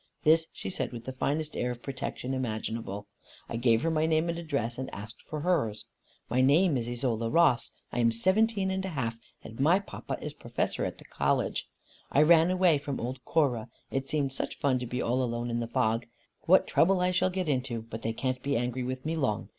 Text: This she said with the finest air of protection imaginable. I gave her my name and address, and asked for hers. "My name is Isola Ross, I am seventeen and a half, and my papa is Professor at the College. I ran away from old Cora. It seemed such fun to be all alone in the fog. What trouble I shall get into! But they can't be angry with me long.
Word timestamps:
This 0.23 0.47
she 0.51 0.71
said 0.71 0.91
with 0.91 1.05
the 1.05 1.13
finest 1.13 1.55
air 1.55 1.69
of 1.69 1.83
protection 1.83 2.33
imaginable. 2.33 3.05
I 3.47 3.55
gave 3.55 3.83
her 3.83 3.91
my 3.91 4.07
name 4.07 4.29
and 4.29 4.39
address, 4.39 4.79
and 4.79 4.89
asked 4.91 5.21
for 5.27 5.41
hers. 5.41 5.85
"My 6.27 6.41
name 6.41 6.75
is 6.75 6.89
Isola 6.89 7.29
Ross, 7.29 7.69
I 7.91 7.99
am 7.99 8.11
seventeen 8.11 8.71
and 8.71 8.83
a 8.83 8.89
half, 8.89 9.19
and 9.43 9.59
my 9.59 9.77
papa 9.77 10.17
is 10.19 10.33
Professor 10.33 10.85
at 10.85 10.97
the 10.97 11.05
College. 11.05 11.67
I 12.11 12.23
ran 12.23 12.49
away 12.49 12.79
from 12.79 12.99
old 12.99 13.23
Cora. 13.25 13.69
It 13.91 14.09
seemed 14.09 14.33
such 14.33 14.57
fun 14.57 14.79
to 14.79 14.87
be 14.87 15.03
all 15.03 15.21
alone 15.21 15.51
in 15.51 15.59
the 15.59 15.67
fog. 15.67 16.07
What 16.47 16.65
trouble 16.65 16.99
I 16.99 17.11
shall 17.11 17.29
get 17.29 17.47
into! 17.47 17.83
But 17.83 18.01
they 18.01 18.11
can't 18.11 18.41
be 18.41 18.57
angry 18.57 18.81
with 18.81 19.05
me 19.05 19.15
long. 19.15 19.49